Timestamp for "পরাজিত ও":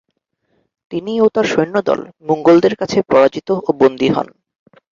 3.09-3.69